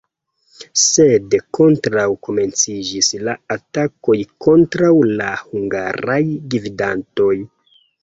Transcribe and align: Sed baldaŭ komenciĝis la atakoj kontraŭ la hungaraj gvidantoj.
Sed 0.83 1.35
baldaŭ 1.57 2.07
komenciĝis 2.29 3.11
la 3.29 3.37
atakoj 3.59 4.19
kontraŭ 4.49 4.93
la 5.23 5.31
hungaraj 5.47 6.21
gvidantoj. 6.57 7.35